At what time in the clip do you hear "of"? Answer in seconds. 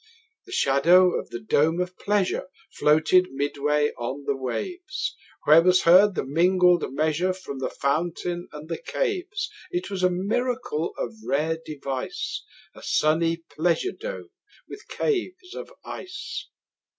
1.19-1.29, 1.79-1.95, 10.97-11.13, 15.53-15.71